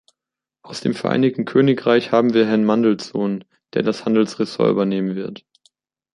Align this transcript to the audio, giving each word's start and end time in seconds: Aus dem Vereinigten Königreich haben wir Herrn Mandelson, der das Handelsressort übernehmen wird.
Aus 0.63 0.81
dem 0.81 0.95
Vereinigten 0.95 1.45
Königreich 1.45 2.11
haben 2.11 2.33
wir 2.33 2.47
Herrn 2.47 2.63
Mandelson, 2.63 3.43
der 3.75 3.83
das 3.83 4.03
Handelsressort 4.03 4.71
übernehmen 4.71 5.15
wird. 5.15 5.45